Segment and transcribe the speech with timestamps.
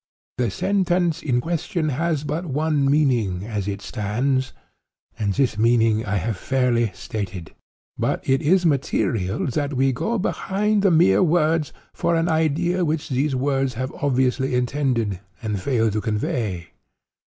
[0.39, 4.51] The sentence in question has but one meaning, as it stands;
[5.19, 7.53] and this meaning I have fairly stated;
[7.99, 13.09] but it is material that we go behind the mere words, for an idea which
[13.09, 16.69] these words have obviously intended, and failed to convey.